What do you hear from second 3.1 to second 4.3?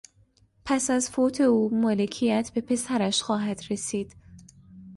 خواهد رسید.